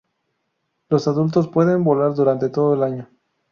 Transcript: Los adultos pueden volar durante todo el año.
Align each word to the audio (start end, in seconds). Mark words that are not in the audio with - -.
Los 0.89 1.07
adultos 1.07 1.47
pueden 1.49 1.83
volar 1.83 2.15
durante 2.15 2.49
todo 2.49 2.73
el 2.73 2.81
año. 2.81 3.07